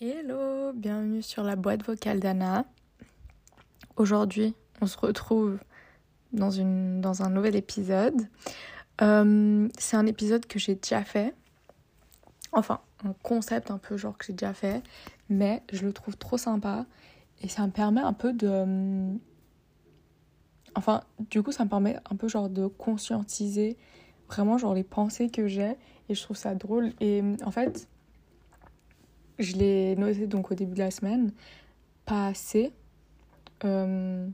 [0.00, 2.64] Hello, bienvenue sur la boîte vocale d'Anna.
[3.94, 5.58] Aujourd'hui, on se retrouve
[6.32, 8.26] dans, une, dans un nouvel épisode.
[9.00, 11.32] Euh, c'est un épisode que j'ai déjà fait.
[12.50, 14.82] Enfin, un concept un peu genre que j'ai déjà fait.
[15.28, 16.86] Mais je le trouve trop sympa.
[17.40, 19.16] Et ça me permet un peu de...
[20.74, 23.76] Enfin, du coup, ça me permet un peu genre de conscientiser
[24.28, 25.76] vraiment genre les pensées que j'ai.
[26.08, 26.92] Et je trouve ça drôle.
[27.00, 27.88] Et en fait
[29.38, 31.32] je l'ai noté donc au début de la semaine,
[32.06, 32.72] pas assez.
[33.64, 34.28] Euh,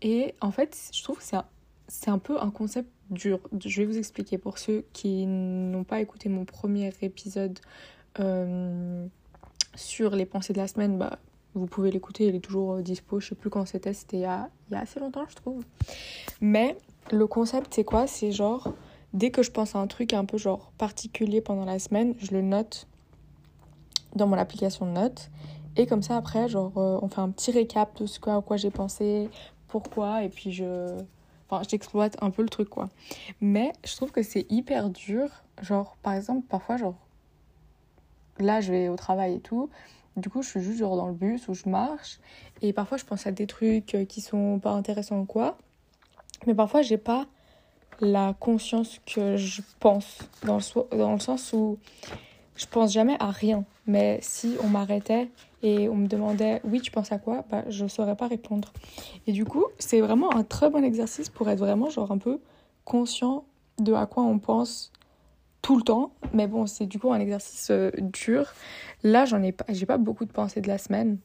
[0.00, 1.24] et en fait, je trouve que
[1.88, 3.40] c'est un, peu un concept dur.
[3.64, 7.58] Je vais vous expliquer pour ceux qui n'ont pas écouté mon premier épisode
[8.20, 9.06] euh,
[9.74, 10.98] sur les pensées de la semaine.
[10.98, 11.18] Bah,
[11.54, 13.20] vous pouvez l'écouter, il est toujours euh, dispo.
[13.20, 15.64] Je sais plus quand c'était, c'était il, y a, assez longtemps, je trouve.
[16.40, 16.76] Mais
[17.10, 18.06] le concept, c'est quoi?
[18.06, 18.72] C'est genre,
[19.12, 22.32] dès que je pense à un truc un peu genre particulier pendant la semaine, je
[22.32, 22.86] le note
[24.14, 25.30] dans mon application de notes.
[25.76, 28.56] Et comme ça, après, genre, euh, on fait un petit récap de ce à quoi
[28.56, 29.30] j'ai pensé,
[29.68, 30.98] pourquoi, et puis je.
[31.48, 32.88] Enfin, j'exploite un peu le truc, quoi.
[33.40, 35.28] Mais je trouve que c'est hyper dur.
[35.60, 36.94] Genre, par exemple, parfois, genre.
[38.38, 39.68] Là, je vais au travail et tout.
[40.16, 42.18] Du coup, je suis juste dans le bus où je marche.
[42.60, 45.56] Et parfois, je pense à des trucs qui sont pas intéressants ou quoi.
[46.46, 47.26] Mais parfois, j'ai pas
[48.00, 50.18] la conscience que je pense.
[50.44, 51.78] Dans le, dans le sens où
[52.56, 53.64] je pense jamais à rien.
[53.86, 55.30] Mais si on m'arrêtait
[55.62, 57.44] et on me demandait oui, tu penses à quoi?
[57.50, 58.72] bah, Je saurais pas répondre.
[59.26, 62.40] Et du coup, c'est vraiment un très bon exercice pour être vraiment genre un peu
[62.84, 63.44] conscient
[63.78, 64.91] de à quoi on pense
[65.62, 66.12] tout le temps.
[66.32, 68.52] Mais bon, c'est du coup un exercice euh, dur.
[69.02, 71.18] Là, j'en ai pas, j'ai pas beaucoup de pensées de la semaine.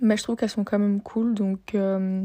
[0.00, 1.34] Mais je trouve qu'elles sont quand même cool.
[1.34, 2.24] Donc, euh,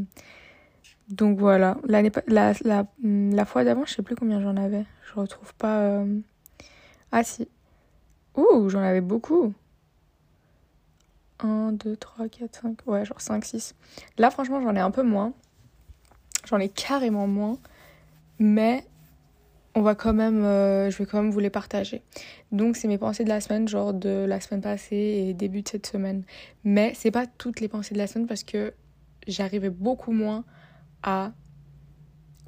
[1.10, 1.78] donc voilà.
[1.86, 4.86] L'année, la, la, la fois d'avant, je sais plus combien j'en avais.
[5.08, 5.80] Je retrouve pas.
[5.80, 6.20] Euh,
[7.12, 7.48] ah si,
[8.36, 9.54] Ouh, j'en avais beaucoup.
[11.39, 12.80] 1, 2, 3, 4, 5.
[12.86, 13.76] Ouais, genre 5, 6.
[14.17, 15.33] Là, franchement, j'en ai un peu moins.
[16.45, 17.58] J'en ai carrément moins.
[18.39, 18.86] Mais
[19.76, 22.02] on va quand même, euh, je vais quand même vous les partager.
[22.52, 24.96] Donc, c'est mes pensées de la semaine, genre de la semaine passée
[25.28, 26.24] et début de cette semaine.
[26.64, 28.74] Mais c'est pas toutes les pensées de la semaine parce que
[29.28, 30.44] j'arrivais beaucoup moins
[31.04, 31.32] à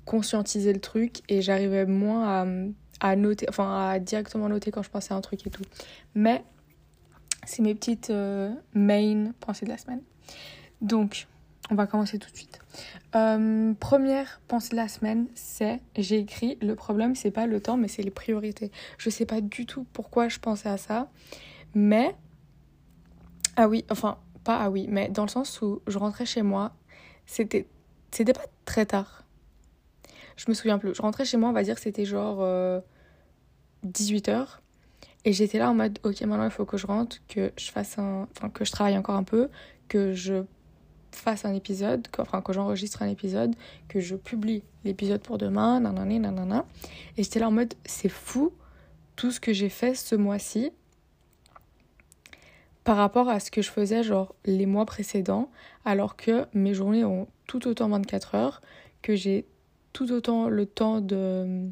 [0.06, 5.14] conscientiser le truc et j'arrivais moins à noter, enfin à directement noter quand je pensais
[5.14, 5.64] à un truc et tout.
[6.16, 6.44] Mais
[7.46, 10.02] c'est mes petites euh, main pensées de la semaine.
[10.82, 11.28] Donc,
[11.72, 12.59] on va commencer tout de suite.
[13.16, 17.78] Euh, première pensée de la semaine, c'est j'ai écrit le problème c'est pas le temps
[17.78, 18.72] mais c'est les priorités.
[18.98, 21.09] Je sais pas du tout pourquoi je pensais à ça,
[21.74, 22.14] mais
[23.56, 26.74] ah oui, enfin pas ah oui, mais dans le sens où je rentrais chez moi,
[27.26, 27.68] c'était
[28.12, 29.24] c'était pas très tard.
[30.36, 30.94] Je me souviens plus.
[30.94, 32.40] Je rentrais chez moi, on va dire c'était genre
[33.86, 34.30] 18h.
[34.30, 34.46] Euh,
[35.24, 37.98] et j'étais là en mode, ok, maintenant il faut que je rentre, que je fasse
[37.98, 38.28] un.
[38.36, 39.50] Enfin, que je travaille encore un peu,
[39.88, 40.44] que je
[41.16, 43.55] fasse un épisode, que, enfin, que j'enregistre un épisode,
[43.88, 46.66] que je publie l'épisode pour demain, nanana, nanana.
[47.17, 48.53] Et j'étais là en mode, c'est fou
[49.16, 50.72] tout ce que j'ai fait ce mois-ci
[52.83, 55.51] par rapport à ce que je faisais genre les mois précédents,
[55.85, 58.61] alors que mes journées ont tout autant 24 heures,
[59.01, 59.45] que j'ai
[59.93, 61.69] tout autant le temps de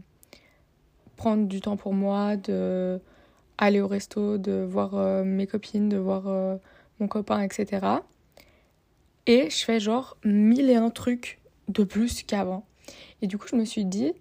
[1.15, 2.99] prendre du temps pour moi, de
[3.57, 6.55] aller au resto, de voir euh, mes copines, de voir euh,
[6.99, 7.85] mon copain, etc.
[9.29, 12.65] Et je fais genre mille et un trucs de plus qu'avant.
[13.21, 14.13] Et du coup, je me suis dit,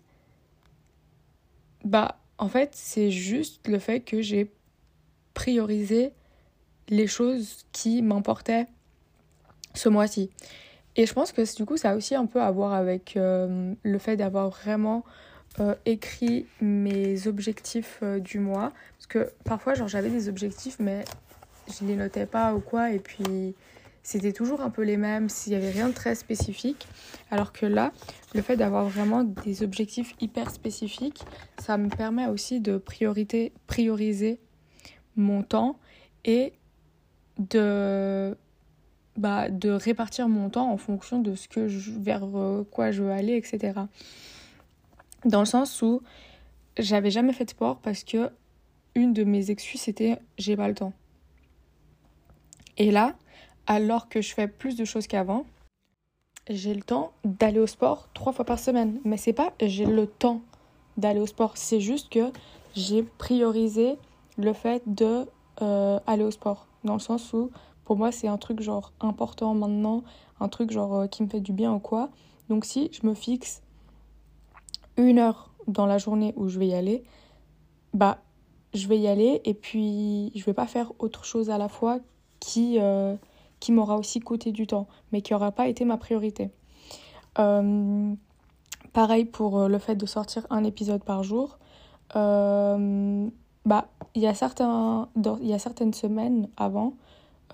[1.82, 4.52] bah, en fait, c'est juste le fait que j'ai
[5.32, 6.12] priorisé
[6.90, 8.66] les choses qui m'importaient
[9.72, 10.28] ce mois-ci.
[10.94, 13.72] Et je pense que du coup, ça a aussi un peu à voir avec euh,
[13.82, 15.06] le fait d'avoir vraiment
[15.58, 18.74] euh, écrit mes objectifs euh, du mois.
[18.98, 21.06] Parce que parfois, genre, j'avais des objectifs, mais
[21.66, 22.92] je les notais pas ou quoi.
[22.92, 23.54] Et puis,
[24.08, 26.88] c'était toujours un peu les mêmes, s'il n'y avait rien de très spécifique.
[27.30, 27.92] Alors que là,
[28.34, 31.26] le fait d'avoir vraiment des objectifs hyper spécifiques,
[31.58, 34.40] ça me permet aussi de priorité, prioriser
[35.16, 35.78] mon temps
[36.24, 36.54] et
[37.38, 38.34] de
[39.18, 41.68] bah, de répartir mon temps en fonction de ce que
[42.00, 43.78] vers euh, quoi je veux aller, etc.
[45.26, 46.00] Dans le sens où
[46.78, 48.30] j'avais jamais fait de sport parce que
[48.94, 50.94] une de mes excuses c'était j'ai pas le temps.
[52.78, 53.14] Et là,
[53.68, 55.44] alors que je fais plus de choses qu'avant,
[56.48, 58.98] j'ai le temps d'aller au sport trois fois par semaine.
[59.04, 60.40] Mais c'est pas j'ai le temps
[60.96, 62.32] d'aller au sport, c'est juste que
[62.74, 63.96] j'ai priorisé
[64.36, 65.26] le fait de
[65.62, 66.66] euh, aller au sport.
[66.82, 67.50] Dans le sens où
[67.84, 70.02] pour moi, c'est un truc genre important maintenant,
[70.40, 72.08] un truc genre euh, qui me fait du bien ou quoi.
[72.48, 73.62] Donc si je me fixe
[74.96, 77.04] une heure dans la journée où je vais y aller,
[77.92, 78.18] bah
[78.74, 81.98] je vais y aller et puis je vais pas faire autre chose à la fois
[82.40, 83.16] qui, euh,
[83.60, 86.50] qui m'aura aussi coûté du temps, mais qui n'aura pas été ma priorité.
[87.38, 88.14] Euh,
[88.92, 91.58] pareil pour euh, le fait de sortir un épisode par jour.
[92.14, 95.08] bah, il y a certains,
[95.40, 96.94] il y a certaines semaines avant,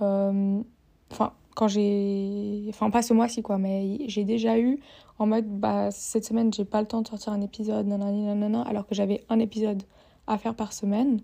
[0.01, 4.81] enfin quand j'ai, enfin pas ce mois-ci quoi, mais j'ai déjà eu
[5.19, 8.87] en mode bah cette semaine j'ai pas le temps de sortir un épisode, nanana, alors
[8.87, 9.83] que j'avais un épisode
[10.27, 11.21] à faire par semaine,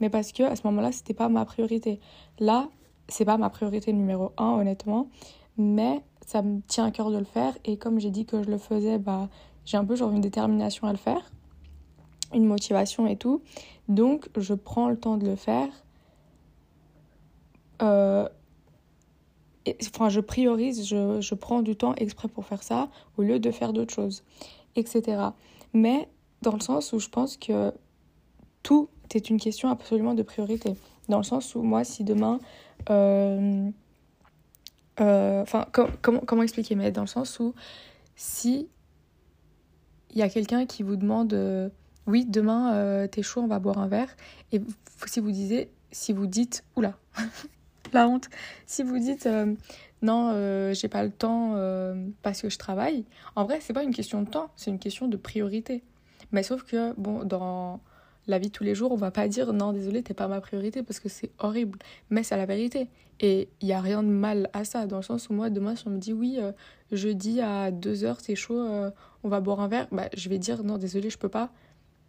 [0.00, 2.00] mais parce que à ce moment-là c'était pas ma priorité.
[2.38, 2.68] Là,
[3.08, 5.08] c'est pas ma priorité numéro un honnêtement,
[5.56, 8.50] mais ça me tient à cœur de le faire et comme j'ai dit que je
[8.50, 9.28] le faisais, bah
[9.64, 11.30] j'ai un peu genre une détermination à le faire,
[12.34, 13.42] une motivation et tout,
[13.88, 15.68] donc je prends le temps de le faire.
[17.82, 18.28] Euh,
[19.94, 23.50] enfin, je priorise, je, je, prends du temps exprès pour faire ça au lieu de
[23.50, 24.22] faire d'autres choses,
[24.76, 25.20] etc.
[25.72, 26.08] Mais
[26.42, 27.72] dans le sens où je pense que
[28.62, 30.74] tout est une question absolument de priorité.
[31.08, 32.38] Dans le sens où moi, si demain...
[32.90, 33.70] Euh,
[35.00, 37.54] euh, enfin, comment, expliquer Mais dans le sens où
[38.16, 38.68] si
[40.10, 41.70] il y a quelqu'un qui vous demande euh,
[42.06, 44.14] oui demain t'es chaud on va boire un verre
[44.52, 44.60] et
[45.06, 46.98] si vous disiez si vous dites oula
[47.92, 48.28] la honte.
[48.66, 49.28] Si vous dites
[50.02, 51.56] non, j'ai pas le temps
[52.22, 53.04] parce que je travaille,
[53.36, 55.82] en vrai, c'est pas une question de temps, c'est une question de priorité.
[56.32, 57.80] Mais sauf que, bon, dans
[58.26, 60.40] la vie de tous les jours, on va pas dire non, désolé, t'es pas ma
[60.40, 61.78] priorité parce que c'est horrible.
[62.10, 62.88] Mais c'est la vérité.
[63.20, 65.76] Et il y a rien de mal à ça, dans le sens où moi, demain,
[65.76, 66.38] si on me dit oui,
[66.90, 68.60] jeudi à 2h, c'est chaud,
[69.22, 71.50] on va boire un verre, bah, je vais dire non, désolé, je peux pas.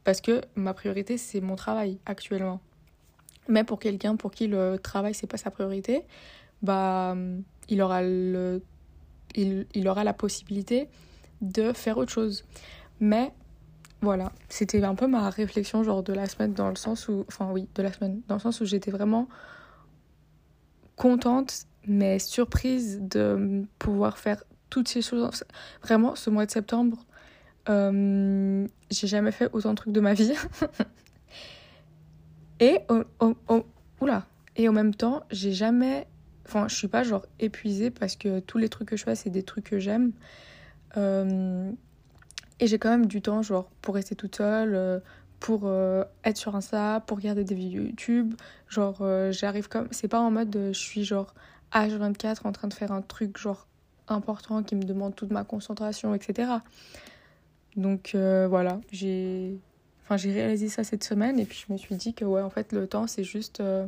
[0.03, 2.61] Parce que ma priorité, c'est mon travail actuellement.
[3.47, 6.03] Mais pour quelqu'un pour qui le travail c'est pas sa priorité,
[6.61, 7.15] bah
[7.69, 8.61] il aura le
[9.35, 10.87] il, il, aura la possibilité
[11.41, 12.45] de faire autre chose.
[12.99, 13.33] Mais
[14.03, 17.49] voilà, c'était un peu ma réflexion genre de la semaine dans le sens où enfin
[17.51, 19.27] oui, de la semaine dans le sens où j'étais vraiment
[20.95, 25.43] contente mais surprise de pouvoir faire toutes ces choses.
[25.81, 27.05] Vraiment, ce mois de septembre,
[27.69, 30.33] euh, j'ai jamais fait autant de trucs de ma vie.
[32.59, 32.79] Et
[34.01, 34.25] oula.
[34.55, 36.07] Et en même temps, j'ai jamais.
[36.45, 39.29] Enfin, je suis pas genre épuisée parce que tous les trucs que je fais, c'est
[39.29, 40.11] des trucs que j'aime.
[40.97, 41.71] Euh,
[42.63, 44.99] et j'ai quand même du temps, genre, pour rester toute seule, euh,
[45.39, 48.35] pour euh, être sur Insta, pour regarder des vidéos YouTube.
[48.69, 49.87] Genre, j'arrive comme.
[49.91, 51.33] C'est pas en mode je suis genre
[51.73, 53.67] H24 en train de faire un truc, genre,
[54.07, 56.51] important qui me demande toute ma concentration, etc.
[57.75, 59.59] Donc, voilà, j'ai
[60.03, 62.49] Enfin, j'ai réalisé ça cette semaine et puis je me suis dit que ouais, en
[62.49, 63.87] fait, le temps, c'est juste, euh,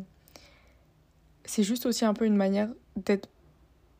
[1.43, 3.29] c'est juste aussi un peu une manière d'être,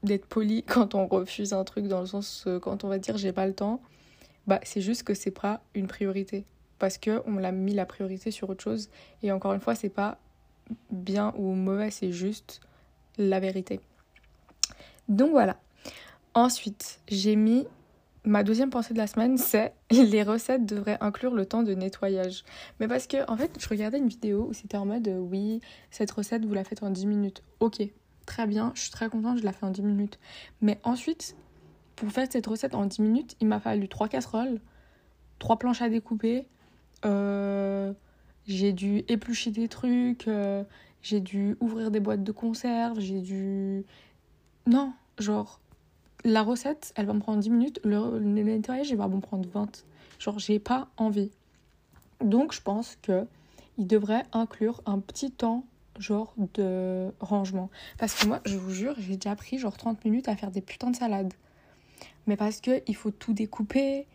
[0.04, 3.18] d'être poli quand on refuse un truc, dans le sens euh, quand on va dire
[3.18, 3.82] j'ai pas le temps,
[4.48, 6.46] bah c'est juste que c'est pas une priorité
[6.80, 8.90] parce que on l'a mis la priorité sur autre chose
[9.24, 10.18] et encore une fois, c'est pas
[10.92, 12.62] bien ou mauvais, c'est juste
[13.18, 13.80] la vérité.
[15.08, 15.58] Donc voilà.
[16.34, 17.66] Ensuite, j'ai mis
[18.26, 22.44] ma deuxième pensée de la semaine, c'est les recettes devraient inclure le temps de nettoyage.
[22.80, 25.62] Mais parce que, en fait, je regardais une vidéo où c'était en mode euh, oui,
[25.92, 27.44] cette recette, vous la faites en 10 minutes.
[27.60, 27.82] Ok,
[28.26, 30.20] très bien, je suis très contente, je la fais en 10 minutes.
[30.62, 31.36] Mais ensuite,
[31.96, 34.60] pour faire cette recette en 10 minutes, il m'a fallu 3 casseroles,
[35.40, 36.48] 3 planches à découper,
[37.06, 37.94] euh,
[38.48, 40.64] j'ai dû éplucher des trucs, euh,
[41.02, 43.86] j'ai dû ouvrir des boîtes de conserve, j'ai dû.
[44.68, 45.60] Non, genre,
[46.24, 47.80] la recette, elle va me prendre 10 minutes.
[47.84, 49.86] Le, nettoyage, il va me prendre 20.
[50.20, 51.32] Genre, j'ai pas envie.
[52.22, 53.28] Donc, je pense que
[53.78, 55.66] il devrait inclure un petit temps
[56.00, 57.70] genre de rangement.
[57.98, 60.62] Parce que moi, je vous jure, j'ai déjà pris genre 30 minutes à faire des
[60.62, 61.34] putains de salades.
[62.28, 64.08] Mais parce que il faut tout découper.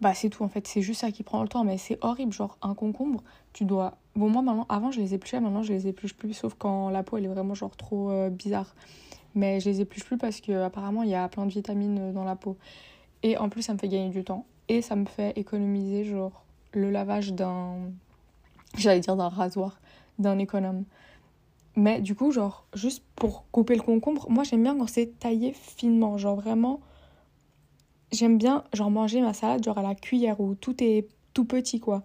[0.00, 1.64] Bah, c'est tout en fait, c'est juste ça qui prend le temps.
[1.64, 3.96] Mais c'est horrible, genre un concombre, tu dois.
[4.16, 7.02] Bon, moi maintenant, avant je les épluchais, maintenant je les épluche plus, sauf quand la
[7.02, 8.74] peau elle est vraiment genre trop euh, bizarre.
[9.34, 12.24] Mais je les épluche plus parce qu'apparemment il y a plein de vitamines euh, dans
[12.24, 12.56] la peau.
[13.22, 14.46] Et en plus ça me fait gagner du temps.
[14.68, 17.76] Et ça me fait économiser genre le lavage d'un...
[18.76, 19.80] J'allais dire d'un rasoir,
[20.18, 20.84] d'un économe.
[21.76, 25.52] Mais du coup genre juste pour couper le concombre, moi j'aime bien quand c'est taillé
[25.52, 26.18] finement.
[26.18, 26.80] Genre vraiment...
[28.10, 31.80] J'aime bien genre manger ma salade genre à la cuillère où tout est tout petit
[31.80, 32.02] quoi.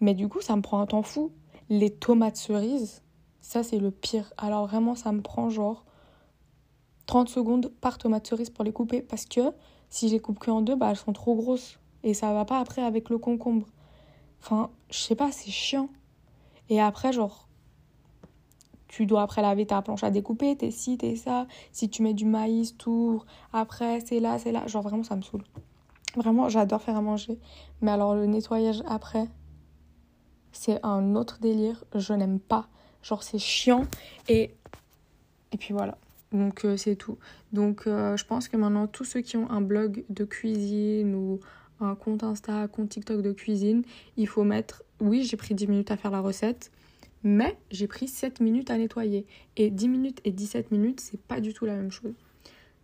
[0.00, 1.32] Mais du coup ça me prend un temps fou.
[1.68, 3.02] Les tomates cerises,
[3.40, 4.32] ça c'est le pire.
[4.38, 5.84] Alors vraiment ça me prend genre
[7.06, 9.40] 30 secondes par tomate cerise pour les couper parce que
[9.88, 12.44] si je les coupe que en deux, bah elles sont trop grosses et ça va
[12.44, 13.66] pas après avec le concombre.
[14.42, 15.88] Enfin, je sais pas, c'est chiant.
[16.68, 17.48] Et après, genre,
[18.90, 21.46] tu dois après laver ta planche à découper, t'es ci, t'es ça.
[21.70, 24.66] Si tu mets du maïs, tour, après, c'est là, c'est là.
[24.66, 25.44] Genre, vraiment, ça me saoule.
[26.16, 27.38] Vraiment, j'adore faire à manger.
[27.82, 29.28] Mais alors, le nettoyage après,
[30.50, 31.84] c'est un autre délire.
[31.94, 32.66] Je n'aime pas.
[33.04, 33.84] Genre, c'est chiant.
[34.28, 34.56] Et,
[35.52, 35.96] et puis voilà.
[36.32, 37.16] Donc, euh, c'est tout.
[37.52, 41.38] Donc, euh, je pense que maintenant, tous ceux qui ont un blog de cuisine ou
[41.78, 43.84] un compte Insta, un compte TikTok de cuisine,
[44.16, 44.82] il faut mettre.
[45.00, 46.72] Oui, j'ai pris 10 minutes à faire la recette
[47.22, 49.26] mais j'ai pris 7 minutes à nettoyer.
[49.56, 52.14] Et 10 minutes et 17 minutes, c'est pas du tout la même chose.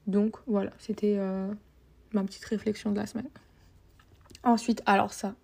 [0.06, 1.52] Donc voilà, c'était euh,
[2.12, 3.28] ma petite réflexion de la semaine.
[4.42, 5.34] Ensuite, alors ça,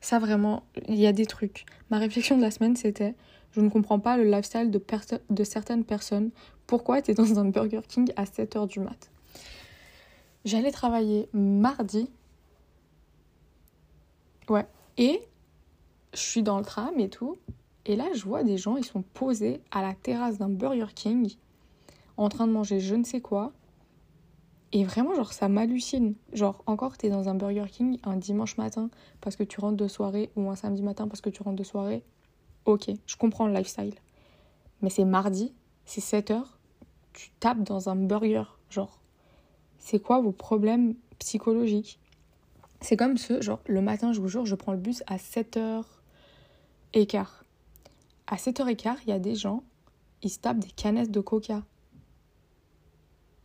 [0.00, 1.66] ça vraiment, il y a des trucs.
[1.90, 3.14] Ma réflexion de la semaine, c'était
[3.52, 4.82] je ne comprends pas le lifestyle de,
[5.30, 6.30] de certaines personnes.
[6.66, 9.10] Pourquoi tu dans un Burger King à 7h du mat?
[10.44, 12.10] J'allais travailler mardi.
[14.48, 14.66] Ouais.
[14.98, 15.22] Et
[16.12, 17.38] je suis dans le tram et tout.
[17.86, 21.36] Et là, je vois des gens, ils sont posés à la terrasse d'un Burger King,
[22.16, 23.52] en train de manger je ne sais quoi.
[24.72, 26.14] Et vraiment, genre, ça m'hallucine.
[26.32, 28.90] Genre, encore, t'es dans un Burger King un dimanche matin
[29.20, 31.64] parce que tu rentres de soirée ou un samedi matin parce que tu rentres de
[31.64, 32.02] soirée.
[32.64, 33.94] Ok, je comprends le lifestyle.
[34.82, 36.58] Mais c'est mardi, c'est 7 heures,
[37.12, 38.42] tu tapes dans un burger.
[38.68, 39.00] Genre,
[39.78, 42.00] c'est quoi vos problèmes psychologiques?
[42.80, 45.56] C'est comme ce, genre, le matin, je vous jure, je prends le bus à 7
[45.56, 46.02] heures
[46.92, 47.06] et
[48.26, 49.62] à 7h15, il y a des gens,
[50.22, 51.62] ils se tapent des canettes de coca.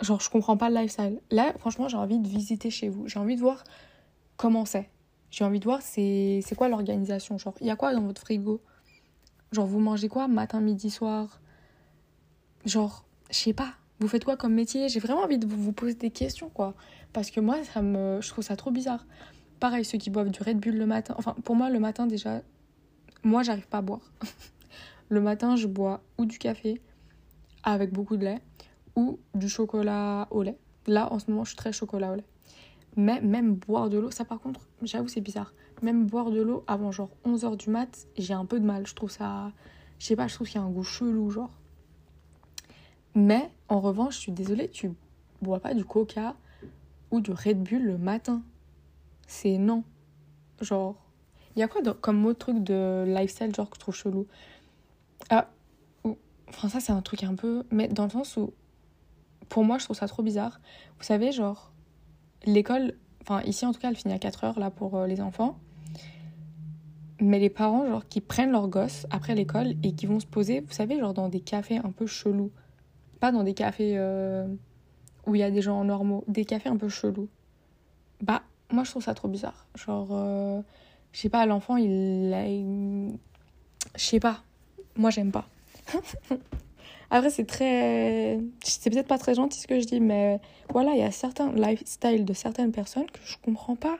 [0.02, 1.22] Genre, je comprends pas le lifestyle.
[1.30, 3.08] Là, franchement, j'ai envie de visiter chez vous.
[3.08, 3.64] J'ai envie de voir
[4.38, 4.90] comment c'est.
[5.30, 7.38] J'ai envie de voir c'est quoi l'organisation.
[7.38, 8.62] Genre, il y a quoi dans votre frigo?
[9.52, 11.40] Genre, vous mangez quoi matin, midi, soir?
[12.66, 13.74] Genre, je sais pas.
[14.00, 14.90] Vous faites quoi comme métier?
[14.90, 16.74] J'ai vraiment envie de vous poser des questions, quoi.
[17.14, 19.06] Parce que moi, ça me, je trouve ça trop bizarre.
[19.60, 21.14] Pareil, ceux qui boivent du Red Bull le matin.
[21.18, 22.42] Enfin, pour moi, le matin, déjà,
[23.24, 24.12] moi, j'arrive pas à boire.
[25.12, 26.82] Le matin, je bois ou du café
[27.64, 28.42] avec beaucoup de lait
[28.96, 30.58] ou du chocolat au lait.
[30.88, 32.26] Là, en ce moment, je suis très chocolat au lait.
[32.96, 35.54] Mais même boire de l'eau, ça par contre, j'avoue, c'est bizarre.
[35.82, 38.88] Même boire de l'eau avant genre 11h du mat, j'ai un peu de mal.
[38.88, 39.52] Je trouve ça.
[40.00, 41.52] Je sais pas, je trouve qu'il y a un goût chelou, genre.
[43.14, 44.94] Mais en revanche, je suis désolée, tu
[45.42, 46.38] bois pas du coca
[47.12, 48.44] ou du Red Bull le matin.
[49.28, 49.84] C'est non.
[50.62, 50.96] Genre,
[51.58, 54.26] il y a quoi comme autre truc de lifestyle, genre, que je trouve chelou?
[55.32, 55.50] Ah,
[56.50, 57.64] enfin ça c'est un truc un peu...
[57.72, 58.54] Mais dans le sens où,
[59.50, 60.60] pour moi je trouve ça trop bizarre.
[60.98, 61.72] Vous savez, genre,
[62.46, 65.22] l'école, enfin ici en tout cas elle finit à 4 heures là pour euh, les
[65.22, 65.58] enfants.
[67.20, 70.62] Mais les parents, genre, qui prennent leurs gosses après l'école et qui vont se poser,
[70.62, 72.52] vous savez, genre dans des cafés un peu chelous.
[73.20, 74.48] Pas dans des cafés euh,
[75.28, 77.30] où il y a des gens normaux, des cafés un peu chelous.
[78.22, 79.68] Bah, moi je trouve ça trop bizarre.
[79.76, 80.62] Genre, euh,
[81.14, 81.90] je sais pas, l'enfant il...
[81.90, 83.18] il...
[83.96, 84.44] Je sais pas,
[84.96, 85.46] moi, j'aime pas.
[87.10, 88.40] Après, c'est très.
[88.64, 91.52] C'est peut-être pas très gentil ce que je dis, mais voilà, il y a certains
[91.52, 93.98] lifestyles de certaines personnes que je comprends pas.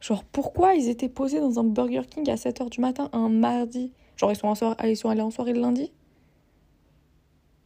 [0.00, 3.92] Genre, pourquoi ils étaient posés dans un Burger King à 7h du matin un mardi?
[4.16, 5.92] Genre, ils sont, en soirée, ils sont allés en soirée le lundi?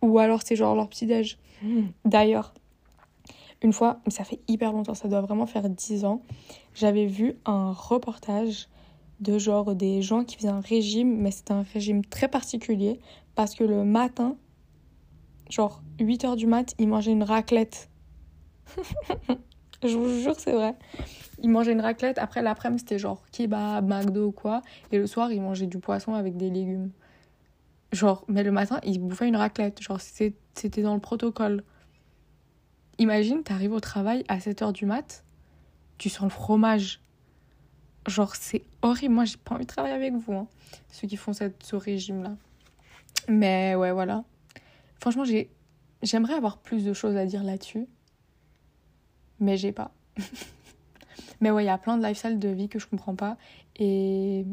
[0.03, 1.39] Ou alors c'est genre leur petit-déj
[2.05, 2.55] D'ailleurs,
[3.63, 6.23] une fois, ça fait hyper longtemps, ça doit vraiment faire 10 ans,
[6.75, 8.69] j'avais vu un reportage
[9.21, 13.01] de genre des gens qui faisaient un régime, mais c'était un régime très particulier
[13.35, 14.37] parce que le matin,
[15.51, 17.91] genre 8 heures du mat, ils mangeaient une raclette.
[19.83, 20.75] Je vous jure, c'est vrai.
[21.43, 24.61] Ils mangeaient une raclette, après l'après-midi, c'était genre kebab, McDo ou quoi,
[24.93, 26.91] et le soir, ils mangeaient du poisson avec des légumes.
[27.93, 29.83] Genre, mais le matin, ils bouffaient une raclette.
[29.83, 31.65] Genre, c'était dans le protocole.
[32.99, 35.25] Imagine, t'arrives au travail à 7 heures du mat,
[35.97, 37.01] tu sens le fromage
[38.07, 39.15] Genre, c'est horrible.
[39.15, 40.47] Moi, j'ai pas envie de travailler avec vous, hein,
[40.91, 42.37] ceux qui font cette, ce régime-là.
[43.29, 44.25] Mais ouais, voilà.
[45.01, 45.51] Franchement, j'ai,
[46.03, 47.87] j'aimerais avoir plus de choses à dire là-dessus.
[49.39, 49.93] Mais j'ai pas.
[51.41, 53.37] mais ouais, il y a plein de lifestyles de vie que je comprends pas.
[53.77, 54.47] Et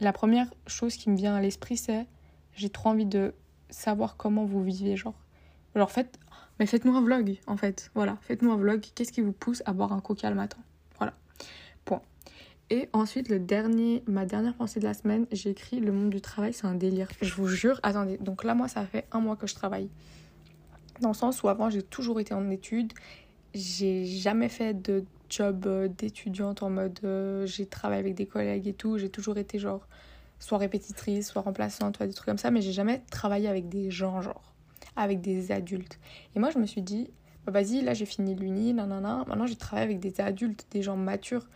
[0.00, 2.06] la première chose qui me vient à l'esprit, c'est
[2.54, 3.34] j'ai trop envie de
[3.70, 5.14] savoir comment vous vivez, genre.
[5.74, 6.18] Alors faites,
[6.58, 7.90] mais faites-nous un vlog, en fait.
[7.94, 8.84] Voilà, faites-nous un vlog.
[8.94, 10.58] Qu'est-ce qui vous pousse à boire un coca le matin?
[12.70, 16.20] Et ensuite, le dernier, ma dernière pensée de la semaine, j'ai écrit Le monde du
[16.20, 17.08] travail, c'est un délire.
[17.20, 19.88] Je vous jure, attendez, donc là, moi, ça fait un mois que je travaille.
[21.00, 22.92] Dans le sens où avant, j'ai toujours été en études.
[23.54, 28.68] J'ai jamais fait de job euh, d'étudiante en mode euh, j'ai travaillé avec des collègues
[28.68, 28.98] et tout.
[28.98, 29.88] J'ai toujours été genre
[30.38, 32.52] soit répétitrice, soit remplaçante, soit des trucs comme ça.
[32.52, 34.54] Mais j'ai jamais travaillé avec des gens, genre,
[34.94, 35.98] avec des adultes.
[36.36, 37.10] Et moi, je me suis dit,
[37.44, 39.24] bah, vas-y, là, j'ai fini l'uni, nanana.
[39.26, 41.48] Maintenant, j'ai travaillé avec des adultes, des gens matures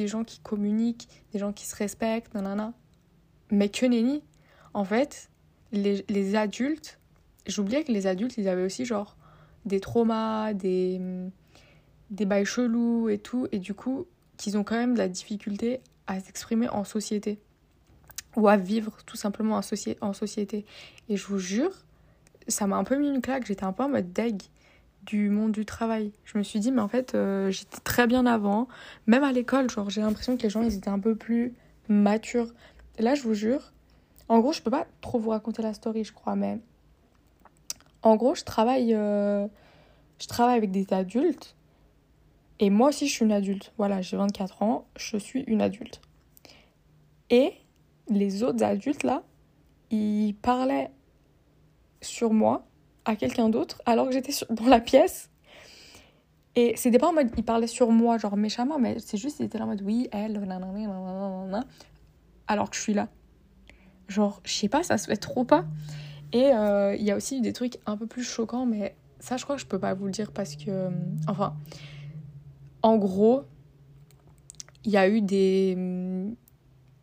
[0.00, 2.72] des gens qui communiquent, des gens qui se respectent, nanana.
[3.50, 4.22] Mais que nenni.
[4.72, 5.28] En fait,
[5.72, 6.98] les, les adultes,
[7.46, 9.16] j'oubliais que les adultes, ils avaient aussi genre
[9.66, 11.00] des traumas, des,
[12.10, 14.06] des bails chelous et tout, et du coup,
[14.38, 17.38] qu'ils ont quand même de la difficulté à s'exprimer en société
[18.36, 20.64] ou à vivre tout simplement en, société.
[21.08, 21.72] Et je vous jure,
[22.48, 24.40] ça m'a un peu mis une claque, j'étais un peu en mode deg
[25.04, 26.12] du monde du travail.
[26.24, 28.68] Je me suis dit, mais en fait, euh, j'étais très bien avant,
[29.06, 31.54] même à l'école, genre j'ai l'impression que les gens, ils étaient un peu plus
[31.88, 32.52] matures.
[32.98, 33.72] là, je vous jure,
[34.28, 36.60] en gros, je peux pas trop vous raconter la story, je crois, mais
[38.02, 39.46] en gros, je travaille, euh,
[40.18, 41.56] je travaille avec des adultes.
[42.60, 43.72] Et moi aussi, je suis une adulte.
[43.78, 46.00] Voilà, j'ai 24 ans, je suis une adulte.
[47.30, 47.54] Et
[48.08, 49.22] les autres adultes, là,
[49.90, 50.90] ils parlaient
[52.00, 52.66] sur moi
[53.04, 55.30] à quelqu'un d'autre alors que j'étais dans la pièce.
[56.56, 59.46] Et c'était pas en mode, ils parlaient sur moi, genre méchamment, mais c'est juste, ils
[59.46, 60.36] étaient là en mode, oui, elle,
[62.48, 63.08] alors que je suis là.
[64.08, 65.64] Genre, je sais pas, ça se fait trop pas.
[66.32, 69.44] Et euh, il y a aussi des trucs un peu plus choquants, mais ça, je
[69.44, 70.70] crois que je peux pas vous le dire parce que.
[70.70, 70.90] Euh,
[71.28, 71.54] enfin.
[72.82, 73.42] En gros,
[74.84, 75.76] il y a eu des.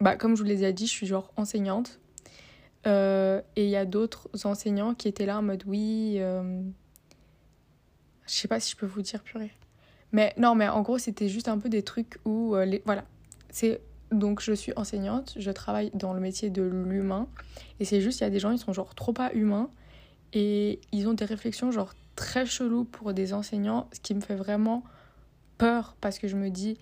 [0.02, 2.00] Bah, comme je vous l'ai déjà dit, je suis genre enseignante.
[2.88, 6.20] Euh, et il y a d'autres enseignants qui étaient là en mode oui.
[6.20, 9.52] Je sais pas si je peux vous dire purée.
[10.12, 12.56] Mais non, mais en gros, c'était juste un peu des trucs où.
[12.56, 12.82] les...
[12.86, 13.06] Voilà.
[13.50, 17.28] C'est donc je suis enseignante, je travaille dans le métier de l'humain
[17.80, 19.70] et c'est juste il y a des gens ils sont genre trop pas humains
[20.34, 24.36] et ils ont des réflexions genre très cheloues pour des enseignants, ce qui me fait
[24.36, 24.84] vraiment
[25.58, 26.78] peur parce que je me dis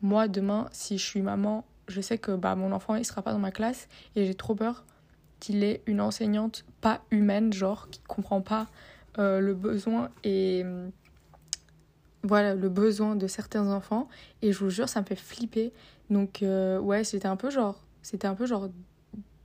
[0.00, 3.32] moi demain si je suis maman, je sais que bah mon enfant il sera pas
[3.32, 4.84] dans ma classe et j'ai trop peur
[5.40, 8.68] qu'il ait une enseignante pas humaine genre qui comprend pas
[9.18, 10.64] euh, le besoin et
[12.22, 14.08] voilà le besoin de certains enfants.
[14.42, 15.72] Et je vous jure ça me fait flipper.
[16.10, 18.68] Donc euh, ouais c'était un peu genre c'était un peu genre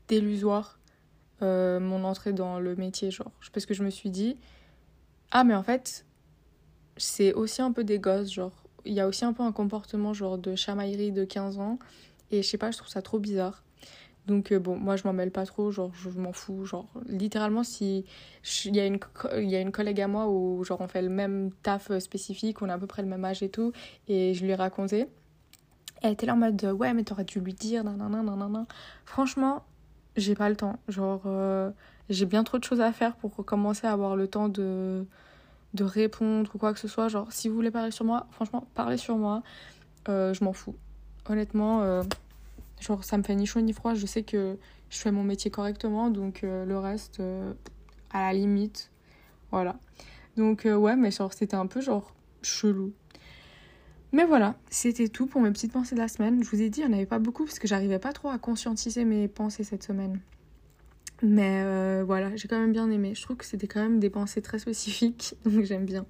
[0.07, 0.79] délusoire
[1.41, 3.31] euh, mon entrée dans le métier genre.
[3.53, 4.37] Parce que je me suis dit
[5.31, 6.05] ah mais en fait
[6.97, 8.63] c'est aussi un peu des gosses genre.
[8.85, 11.79] Il y a aussi un peu un comportement genre de chamaillerie de 15 ans.
[12.31, 13.64] Et je sais pas je trouve ça trop bizarre
[14.27, 17.63] donc euh, bon, moi je m'en mêle pas trop, genre je, m'en fous, genre littéralement
[17.63, 18.05] si
[18.65, 18.99] il y a une
[19.37, 21.99] il y a une collègue à moi où genre on fait le même taf euh,
[21.99, 23.71] spécifique, on a à peu près le même âge et tout
[24.07, 25.07] et je lui ai raconté.
[26.01, 28.65] Elle était là en mode ouais, mais t'aurais dû lui dire nanana nanana.
[29.05, 29.63] Franchement,
[30.15, 31.71] j'ai pas le temps, genre euh,
[32.09, 35.05] j'ai bien trop de choses à faire pour commencer à avoir le temps de
[35.73, 38.67] de répondre ou quoi que ce soit, genre si vous voulez parler sur moi, franchement,
[38.73, 39.43] parlez sur moi.
[40.07, 40.75] je m'en fous.
[41.27, 42.03] Honnêtement
[42.79, 43.93] Genre, ça me fait ni chaud ni froid.
[43.93, 44.57] Je sais que
[44.89, 47.53] je fais mon métier correctement, donc euh, le reste, euh,
[48.11, 48.91] à la limite.
[49.51, 49.77] Voilà.
[50.37, 52.93] Donc, euh, ouais, mais genre, c'était un peu genre chelou.
[54.11, 56.43] Mais voilà, c'était tout pour mes petites pensées de la semaine.
[56.43, 58.29] Je vous ai dit, il n'y en avait pas beaucoup parce que j'arrivais pas trop
[58.29, 60.19] à conscientiser mes pensées cette semaine.
[61.21, 63.13] Mais voilà, j'ai quand même bien aimé.
[63.13, 66.05] Je trouve que c'était quand même des pensées très spécifiques, donc j'aime bien.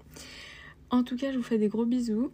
[0.91, 2.31] En tout cas, je vous fais des gros bisous.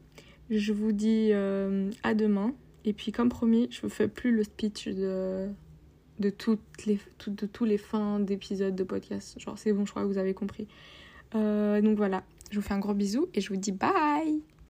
[0.49, 2.53] Je vous dis à demain
[2.85, 5.49] et puis, comme promis, je vous fais plus le speech de,
[6.19, 9.39] de, toutes les, tous les fins d'épisodes de podcast.
[9.39, 10.67] Genre, c'est bon, je crois que vous avez compris.
[11.35, 14.41] Euh, donc voilà, je vous fais un gros bisou et je vous dis bye